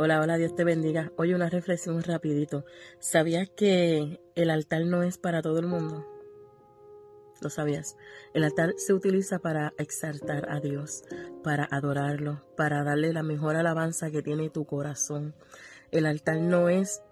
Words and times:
Hola, 0.00 0.20
hola, 0.20 0.36
Dios 0.36 0.54
te 0.54 0.62
bendiga. 0.62 1.10
Oye, 1.16 1.34
una 1.34 1.50
reflexión 1.50 2.00
rapidito. 2.04 2.64
¿Sabías 3.00 3.48
que 3.48 4.20
el 4.36 4.50
altar 4.50 4.84
no 4.86 5.02
es 5.02 5.18
para 5.18 5.42
todo 5.42 5.58
el 5.58 5.66
mundo? 5.66 6.06
¿Lo 7.40 7.50
sabías? 7.50 7.96
El 8.32 8.44
altar 8.44 8.74
se 8.76 8.94
utiliza 8.94 9.40
para 9.40 9.74
exaltar 9.76 10.48
a 10.52 10.60
Dios, 10.60 11.02
para 11.42 11.66
adorarlo, 11.68 12.44
para 12.56 12.84
darle 12.84 13.12
la 13.12 13.24
mejor 13.24 13.56
alabanza 13.56 14.12
que 14.12 14.22
tiene 14.22 14.50
tu 14.50 14.66
corazón. 14.66 15.34
El 15.90 16.06
altar 16.06 16.36
no 16.36 16.68
es 16.68 17.02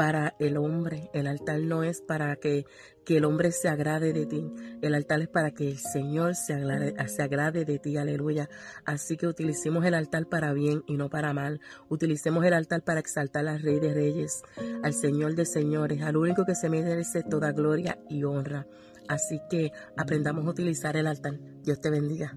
para 0.00 0.34
el 0.38 0.56
hombre, 0.56 1.10
el 1.12 1.26
altar 1.26 1.60
no 1.60 1.84
es 1.84 2.00
para 2.00 2.34
que, 2.36 2.64
que, 3.04 3.18
el 3.18 3.26
hombre 3.26 3.52
se 3.52 3.68
agrade 3.68 4.14
de 4.14 4.24
ti, 4.24 4.50
el 4.80 4.94
altar 4.94 5.20
es 5.20 5.28
para 5.28 5.50
que 5.50 5.68
el 5.68 5.76
Señor 5.76 6.36
se 6.36 6.54
agrade, 6.54 6.94
se 7.06 7.22
agrade 7.22 7.66
de 7.66 7.78
ti, 7.78 7.98
aleluya. 7.98 8.48
Así 8.86 9.18
que 9.18 9.26
utilicemos 9.26 9.84
el 9.84 9.92
altar 9.92 10.24
para 10.26 10.54
bien 10.54 10.84
y 10.86 10.96
no 10.96 11.10
para 11.10 11.34
mal, 11.34 11.60
utilicemos 11.90 12.46
el 12.46 12.54
altar 12.54 12.82
para 12.82 12.98
exaltar 12.98 13.46
al 13.46 13.60
Rey 13.60 13.78
de 13.78 13.92
Reyes, 13.92 14.42
al 14.82 14.94
Señor 14.94 15.34
de 15.34 15.44
Señores, 15.44 16.00
al 16.00 16.16
único 16.16 16.46
que 16.46 16.54
se 16.54 16.70
merece 16.70 17.22
toda 17.22 17.52
gloria 17.52 17.98
y 18.08 18.24
honra. 18.24 18.66
Así 19.06 19.38
que 19.50 19.70
aprendamos 19.98 20.46
a 20.46 20.48
utilizar 20.48 20.96
el 20.96 21.08
altar. 21.08 21.38
Dios 21.62 21.78
te 21.78 21.90
bendiga. 21.90 22.34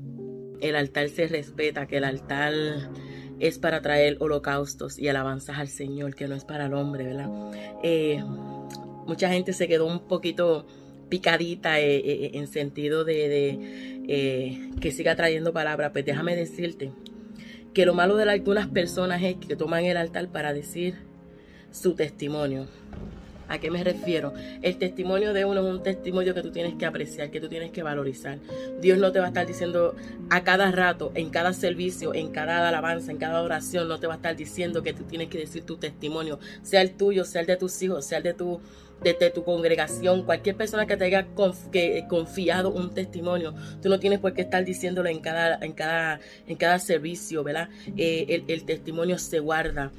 El 0.59 0.76
altar 0.76 1.07
se 1.07 1.27
respeta, 1.27 1.88
que 1.88 1.95
el 1.95 2.04
altar 2.04 2.52
es 3.39 3.59
para 3.59 3.81
traer 3.81 4.17
holocaustos 4.19 4.99
y 4.99 5.07
alabanzas 5.07 5.57
al 5.57 5.67
Señor, 5.67 6.15
que 6.15 6.27
no 6.27 6.35
es 6.35 6.45
para 6.45 6.67
el 6.67 6.73
hombre, 6.73 7.05
¿verdad? 7.05 7.29
Eh, 7.83 8.23
mucha 9.05 9.29
gente 9.29 9.53
se 9.53 9.67
quedó 9.67 9.85
un 9.85 10.07
poquito 10.07 10.65
picadita 11.09 11.79
eh, 11.79 11.97
eh, 11.97 12.31
en 12.33 12.47
sentido 12.47 13.03
de, 13.03 14.71
que 14.79 14.91
siga 14.91 15.15
trayendo 15.15 15.53
palabras. 15.53 15.91
Pues 15.91 16.05
déjame 16.05 16.35
decirte 16.35 16.91
que 17.73 17.85
lo 17.85 17.93
malo 17.93 18.15
de 18.15 18.29
algunas 18.29 18.67
personas 18.67 19.21
es 19.23 19.35
que 19.35 19.55
toman 19.55 19.85
el 19.85 19.97
altar 19.97 20.29
para 20.29 20.53
decir 20.53 20.95
su 21.71 21.95
testimonio. 21.95 22.67
¿A 23.47 23.59
qué 23.59 23.70
me 23.70 23.84
refiero? 23.84 24.34
El 24.62 24.77
testimonio 24.77 25.34
de 25.34 25.45
uno 25.45 25.68
es 25.68 25.76
un 25.76 25.84
testimonio 25.84 26.34
que 26.34 26.41
tú 26.41 26.51
tienes 26.51 26.76
que 26.76 26.85
apreciar, 26.85 27.29
que 27.29 27.41
tú 27.41 27.49
tienes 27.49 27.71
que 27.71 27.84
valorizar. 27.84 28.40
Dios 28.81 28.98
no 28.98 29.12
te 29.12 29.20
va 29.20 29.26
a 29.26 29.27
estar 29.29 29.45
diciendo 29.45 29.95
a 30.29 30.43
cada 30.43 30.71
rato, 30.71 31.12
en 31.15 31.29
cada 31.29 31.53
servicio, 31.53 32.13
en 32.13 32.31
cada 32.31 32.68
alabanza, 32.68 33.12
en 33.12 33.18
cada 33.18 33.41
oración, 33.41 33.87
no 33.87 33.99
te 33.99 34.07
va 34.07 34.13
a 34.13 34.15
estar 34.18 34.35
diciendo 34.35 34.81
que 34.81 34.93
tú 34.93 35.03
tienes 35.03 35.27
que 35.27 35.40
decir 35.40 35.63
tu 35.65 35.77
testimonio, 35.77 36.40
sea 36.62 36.81
el 36.81 36.93
tuyo, 36.95 37.26
sea 37.26 37.41
el 37.41 37.48
de 37.48 37.57
tus 37.57 37.81
hijos, 37.81 38.05
sea 38.05 38.20
el 38.20 38.23
de 38.23 38.34
tu, 38.34 38.62
de, 39.03 39.13
tu 39.29 39.43
congregación, 39.43 40.23
cualquier 40.23 40.55
persona 40.55 40.85
que 40.85 40.96
te 40.96 41.05
haya 41.05 41.27
confiado 42.07 42.71
un 42.71 42.93
testimonio, 42.93 43.53
tú 43.81 43.90
no 43.90 43.99
tienes 43.99 44.20
por 44.20 44.34
qué 44.34 44.43
estar 44.43 44.63
diciéndolo 44.63 45.09
en 45.09 45.20
cada, 45.20 45.57
en 45.63 45.73
cada, 45.73 46.20
en 46.48 46.55
cada 46.55 46.79
servicio, 46.79 47.43
¿verdad? 47.43 47.70
Eh, 47.98 48.43
el 48.48 48.63
testimonio 48.63 49.18
se 49.18 49.40
guarda. 49.40 49.91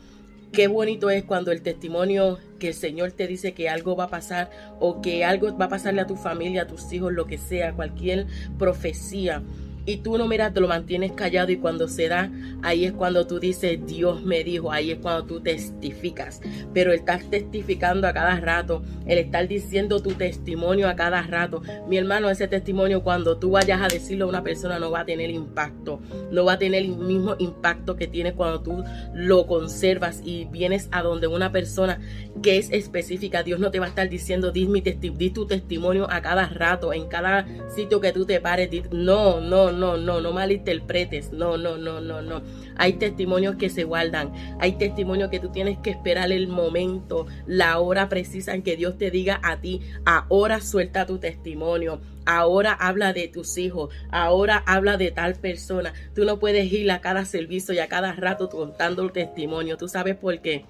Qué 0.55 0.69
bonito 0.69 1.11
es 1.11 1.25
cuando 1.25 1.51
el 1.51 1.63
testimonio 1.63 2.39
que 2.61 2.69
el 2.69 2.75
Señor 2.75 3.11
te 3.11 3.27
dice 3.27 3.55
que 3.55 3.69
algo 3.69 3.97
va 3.97 4.05
a 4.05 4.09
pasar 4.09 4.51
o 4.79 5.01
que 5.03 5.25
algo 5.25 5.57
va 5.59 5.65
a 5.65 5.69
pasarle 5.69 6.01
a 6.01 6.07
tu 6.07 6.15
familia, 6.15 6.63
a 6.63 6.67
tus 6.69 6.93
hijos, 6.93 7.13
lo 7.13 7.27
que 7.27 7.39
sea, 7.39 7.73
cualquier 7.73 8.29
profecía 8.57 9.43
y 9.87 9.99
tú 9.99 10.17
no 10.19 10.27
miras, 10.27 10.55
te 10.55 10.61
lo 10.61 10.69
mantienes 10.69 11.13
callado 11.13 11.53
y 11.53 11.57
cuando 11.57 11.89
se 11.89 12.09
da, 12.09 12.31
ahí 12.63 12.85
es 12.85 12.93
cuando 12.93 13.27
tú 13.27 13.39
dices, 13.39 13.79
Dios 13.87 14.23
me 14.23 14.43
dijo, 14.43 14.73
ahí 14.73 14.91
es 14.93 14.99
cuando 14.99 15.25
tú 15.25 15.41
testificas. 15.41 16.41
Pero 16.73 16.93
el 16.93 17.01
estar 17.01 17.23
testificando 17.25 18.07
a 18.07 18.13
cada 18.13 18.41
rato, 18.41 18.83
el 19.07 19.19
estar 19.19 19.47
diciendo 19.47 20.01
tu 20.01 20.13
testimonio 20.13 20.89
a 20.89 20.97
cada 20.97 21.23
rato, 21.23 21.63
mi 21.89 21.99
hermano, 21.99 22.31
ese 22.31 22.49
testimonio 22.49 23.03
cuando 23.03 23.37
tú 23.37 23.53
vayas 23.53 23.81
a 23.83 23.89
decirlo 23.89 24.25
a 24.25 24.29
una 24.29 24.43
persona 24.43 24.79
no 24.79 24.91
va 24.91 25.01
a 25.01 25.05
tener 25.05 25.31
impacto, 25.31 26.01
no 26.31 26.45
va 26.45 26.55
a 26.55 26.59
tener 26.59 26.83
el 26.83 26.97
mismo 26.97 27.37
impacto 27.39 27.97
que 27.97 28.07
tiene 28.07 28.35
cuando 28.35 28.63
tú 28.63 28.83
lo 29.15 29.47
conservas 29.47 30.23
y 30.25 30.47
vienes 30.47 30.89
a 30.93 31.03
donde 31.03 31.27
una 31.27 31.53
persona 31.53 32.01
que 32.43 32.59
es 32.59 32.71
específica, 32.71 33.43
Dios 33.43 33.61
no 33.61 33.71
te 33.71 33.81
va 33.81 33.87
a 33.87 33.89
estar 33.91 34.09
diciendo, 34.09 34.51
di, 34.51 34.67
mi 34.67 34.81
di 34.81 35.31
tu 35.31 35.47
testimonio 35.47 36.11
a 36.11 36.23
cada 36.23 36.49
rato, 36.49 36.93
en 36.93 37.07
cada 37.07 37.47
sitio 37.75 38.01
que 38.01 38.13
tú 38.13 38.25
te 38.25 38.41
pares, 38.41 38.71
no, 38.91 39.41
no, 39.41 39.73
no, 39.75 39.97
no, 39.97 40.21
no 40.21 40.33
malinterpretes, 40.33 41.33
no, 41.33 41.57
no, 41.57 41.77
no, 41.77 42.01
no, 42.01 42.23
no. 42.23 42.43
Hay 42.77 42.95
testimonios 42.95 43.57
que 43.57 43.69
se 43.69 43.85
guardan, 43.85 44.33
hay 44.59 44.73
testimonios 44.73 45.31
que 45.31 45.41
tú 45.41 45.51
tienes 45.51 45.79
que 45.79 45.91
esperar 45.91 46.33
el 46.33 46.49
momento, 46.49 47.27
la 47.47 47.79
hora 47.79 48.09
precisa 48.09 48.55
en 48.55 48.63
que 48.63 48.77
Dios 48.77 48.97
te 48.99 49.11
diga 49.11 49.41
a 49.43 49.61
ti, 49.61 49.81
ahora 50.05 50.61
suelta 50.61 51.07
tu 51.07 51.19
testimonio, 51.19 52.01
ahora 52.27 52.73
habla 52.73 53.13
de 53.13 53.29
tus 53.29 53.59
hijos, 53.59 53.95
ahora 54.11 54.63
habla 54.67 54.97
de 54.97 55.11
tal 55.11 55.35
persona. 55.35 55.93
Tú 56.15 56.25
no 56.25 56.39
puedes 56.39 56.73
ir 56.73 56.91
a 56.91 57.01
cada 57.01 57.25
servicio 57.25 57.75
y 57.75 57.79
a 57.79 57.89
cada 57.89 58.13
rato 58.13 58.49
contando 58.49 59.03
el 59.03 59.13
testimonio. 59.13 59.77
¿Tú 59.77 59.89
sabes 59.89 60.17
por 60.17 60.41
qué? 60.41 60.65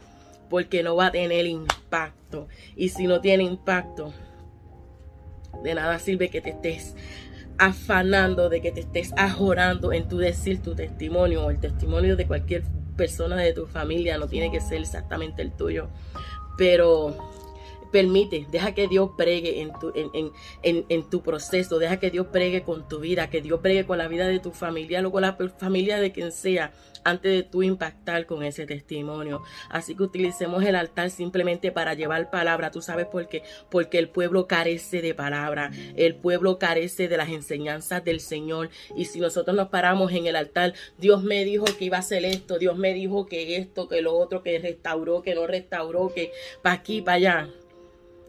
Porque 0.51 0.83
no 0.83 0.97
va 0.97 1.07
a 1.07 1.13
tener 1.13 1.47
impacto. 1.47 2.49
Y 2.77 2.91
si 2.91 3.07
no 3.07 3.21
tiene 3.21 3.45
impacto, 3.45 4.13
de 5.63 5.75
nada 5.75 5.99
sirve 5.99 6.29
que 6.29 6.41
te 6.41 6.51
estés 6.51 6.95
afanando 7.59 8.49
de 8.49 8.61
que 8.61 8.73
te 8.73 8.81
estés 8.81 9.13
ajorando 9.17 9.93
en 9.93 10.09
tu 10.09 10.19
decir 10.19 10.63
tu 10.63 10.75
testimonio 10.75 11.47
o 11.47 11.51
el 11.51 11.59
testimonio 11.59 12.17
de 12.17 12.27
cualquier 12.27 12.63
persona 12.97 13.37
de 13.37 13.53
tu 13.53 13.67
familia, 13.67 14.19
no 14.19 14.29
tiene 14.29 14.51
que 14.51 14.61
ser 14.61 14.81
exactamente 14.81 15.43
el 15.43 15.53
tuyo, 15.53 15.89
pero 16.57 17.17
permite, 17.95 18.45
deja 18.51 18.75
que 18.75 18.89
Dios 18.89 19.11
pregue 19.17 19.61
en 19.61 19.73
tu, 19.79 19.93
en, 19.95 20.33
en, 20.65 20.85
en, 20.89 21.09
tu 21.09 21.23
proceso, 21.23 21.79
deja 21.79 22.01
que 22.01 22.11
Dios 22.11 22.27
pregue 22.27 22.65
con 22.65 22.89
tu 22.89 22.99
vida, 22.99 23.31
que 23.31 23.41
Dios 23.41 23.61
pregue 23.61 23.87
con 23.87 23.99
la 23.99 24.09
vida 24.09 24.27
de 24.27 24.41
tu 24.41 24.51
familia 24.51 25.01
o 25.07 25.13
con 25.13 25.23
la 25.23 25.37
familia 25.59 26.01
de 26.01 26.11
quien 26.11 26.33
sea, 26.33 26.73
antes 27.05 27.31
de 27.31 27.43
tú 27.45 27.63
impactar 27.63 28.27
con 28.27 28.43
ese 28.43 28.67
testimonio. 28.67 29.43
Así 29.69 29.95
que 29.95 30.03
utilicemos 30.03 30.65
el 30.65 30.75
altar 30.75 31.11
simplemente 31.11 31.71
para 31.71 31.95
llevar 31.95 32.31
palabra. 32.31 32.73
¿Tú 32.73 32.83
sabes 32.83 33.07
por 33.07 33.29
qué? 33.29 33.45
Porque 33.71 34.01
el 34.01 34.09
pueblo 34.09 34.49
carece 34.49 35.01
de 35.01 35.15
palabra. 35.15 35.71
El 35.95 36.17
pueblo 36.17 36.59
carece 36.59 37.07
de 37.07 37.17
las 37.17 37.29
enseñanzas 37.29 38.03
del 38.03 38.19
Señor. 38.19 38.71
Y 38.97 39.05
si 39.05 39.21
nosotros 39.21 39.55
nos 39.55 39.69
paramos 39.69 40.11
en 40.11 40.27
el 40.27 40.35
altar, 40.35 40.75
Dios 40.99 41.23
me 41.23 41.45
dijo 41.45 41.65
que 41.79 41.85
iba 41.85 41.99
a 41.99 42.01
hacer 42.01 42.25
esto, 42.25 42.59
Dios 42.59 42.77
me 42.77 42.93
dijo 42.93 43.27
que 43.27 43.57
esto, 43.57 43.87
que 43.87 44.03
lo 44.03 44.17
otro, 44.17 44.43
que 44.43 44.59
restauró, 44.59 45.23
que 45.23 45.37
no 45.37 45.47
restauró, 45.47 46.13
que 46.13 46.33
para 46.61 46.75
aquí, 46.75 47.01
para 47.01 47.17
allá 47.17 47.51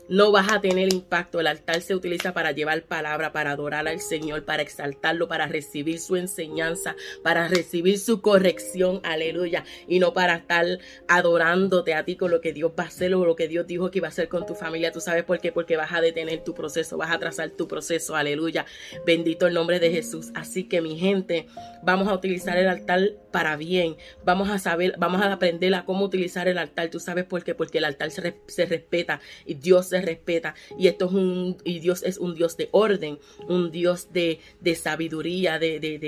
no 0.09 0.31
vas 0.31 0.51
a 0.51 0.61
tener 0.61 0.93
impacto. 0.93 1.39
El 1.39 1.47
altar 1.47 1.81
se 1.81 1.95
utiliza 1.95 2.33
para 2.33 2.51
llevar 2.51 2.83
palabra, 2.83 3.31
para 3.31 3.51
adorar 3.51 3.87
al 3.87 3.99
Señor, 3.99 4.45
para 4.45 4.61
exaltarlo, 4.61 5.27
para 5.27 5.47
recibir 5.47 5.99
su 5.99 6.15
enseñanza, 6.15 6.95
para 7.23 7.47
recibir 7.47 7.99
su 7.99 8.21
corrección, 8.21 9.01
aleluya, 9.03 9.63
y 9.87 9.99
no 9.99 10.13
para 10.13 10.35
estar 10.35 10.65
adorándote 11.07 11.93
a 11.93 12.05
ti 12.05 12.15
con 12.15 12.31
lo 12.31 12.41
que 12.41 12.53
Dios 12.53 12.71
va 12.77 12.83
a 12.83 12.87
hacer 12.87 13.13
o 13.15 13.25
lo 13.25 13.35
que 13.35 13.47
Dios 13.47 13.67
dijo 13.67 13.91
que 13.91 13.99
iba 13.99 14.07
a 14.07 14.11
hacer 14.11 14.29
con 14.29 14.45
tu 14.45 14.55
familia. 14.55 14.91
¿Tú 14.91 15.01
sabes 15.01 15.23
por 15.23 15.39
qué? 15.39 15.51
Porque 15.51 15.77
vas 15.77 15.93
a 15.93 16.01
detener 16.01 16.43
tu 16.43 16.53
proceso, 16.53 16.97
vas 16.97 17.11
a 17.11 17.19
trazar 17.19 17.49
tu 17.51 17.67
proceso, 17.67 18.15
aleluya. 18.15 18.65
Bendito 19.05 19.47
el 19.47 19.53
nombre 19.53 19.79
de 19.79 19.91
Jesús. 19.91 20.31
Así 20.35 20.65
que 20.65 20.81
mi 20.81 20.97
gente, 20.97 21.47
vamos 21.83 22.07
a 22.07 22.13
utilizar 22.13 22.57
el 22.57 22.67
altar 22.67 23.11
para 23.31 23.55
bien. 23.55 23.97
Vamos 24.23 24.49
a 24.49 24.59
saber, 24.59 24.95
vamos 24.97 25.21
a 25.21 25.31
aprender 25.31 25.73
a 25.75 25.85
cómo 25.85 26.05
utilizar 26.05 26.47
el 26.47 26.57
altar. 26.57 26.89
¿Tú 26.89 26.99
sabes 26.99 27.25
por 27.25 27.43
qué? 27.43 27.55
Porque 27.55 27.79
el 27.79 27.85
altar 27.85 28.11
se, 28.11 28.65
respeta 28.65 29.19
y 29.45 29.55
Dios 29.55 29.87
se 29.89 29.94
respeta. 30.01 30.55
Y 30.77 30.87
esto 30.87 31.05
es 31.05 31.11
un, 31.11 31.57
y 31.63 31.79
Dios 31.79 32.03
es 32.03 32.17
un 32.17 32.35
Dios 32.35 32.57
de 32.57 32.69
orden, 32.71 33.19
un 33.47 33.71
Dios 33.71 34.11
de, 34.11 34.39
de 34.61 34.75
sabiduría, 34.75 35.59
de, 35.59 35.79
de, 35.79 35.99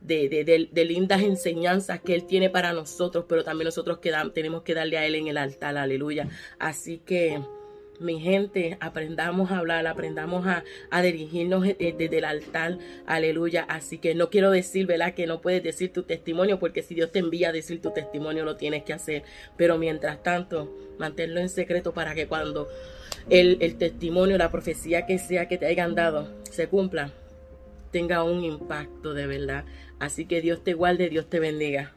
de, 0.00 0.84
lindas 0.84 1.22
enseñanzas 1.22 2.00
que 2.00 2.14
Él 2.14 2.26
tiene 2.26 2.50
para 2.50 2.72
nosotros, 2.72 3.24
pero 3.28 3.44
también 3.44 3.66
nosotros 3.66 4.00
tenemos 4.34 4.62
que 4.62 4.74
darle 4.74 4.98
a 4.98 5.06
Él 5.06 5.14
en 5.14 5.28
el 5.28 5.36
altar, 5.36 5.76
aleluya. 5.76 6.28
Así 6.58 6.98
que 6.98 7.40
mi 8.00 8.18
gente, 8.18 8.78
aprendamos 8.80 9.50
a 9.50 9.58
hablar, 9.58 9.86
aprendamos 9.86 10.46
a, 10.46 10.64
a 10.90 11.02
dirigirnos 11.02 11.66
eh, 11.66 11.94
desde 11.96 12.18
el 12.18 12.24
altar, 12.24 12.78
aleluya. 13.06 13.64
Así 13.68 13.98
que 13.98 14.14
no 14.14 14.30
quiero 14.30 14.50
decir, 14.50 14.86
¿verdad? 14.86 15.14
Que 15.14 15.26
no 15.26 15.40
puedes 15.40 15.62
decir 15.62 15.92
tu 15.92 16.02
testimonio, 16.02 16.58
porque 16.58 16.82
si 16.82 16.94
Dios 16.94 17.12
te 17.12 17.18
envía 17.18 17.50
a 17.50 17.52
decir 17.52 17.80
tu 17.82 17.90
testimonio, 17.92 18.44
lo 18.44 18.56
tienes 18.56 18.84
que 18.84 18.94
hacer. 18.94 19.22
Pero 19.56 19.76
mientras 19.76 20.22
tanto, 20.22 20.74
manténlo 20.98 21.40
en 21.40 21.50
secreto 21.50 21.92
para 21.92 22.14
que 22.14 22.26
cuando 22.26 22.68
el, 23.28 23.76
testimonio, 23.76 24.38
la 24.38 24.50
profecía 24.50 25.06
que 25.06 25.18
sea 25.18 25.48
que 25.48 25.58
te 25.58 25.66
hayan 25.66 25.94
dado 25.94 26.28
se 26.50 26.68
cumpla, 26.68 27.12
tenga 27.90 28.24
un 28.24 28.44
impacto 28.44 29.14
de 29.14 29.26
verdad. 29.26 29.64
Así 29.98 30.26
que 30.26 30.40
Dios 30.40 30.64
te 30.64 30.74
guarde, 30.74 31.08
Dios 31.08 31.28
te 31.28 31.40
bendiga. 31.40 31.92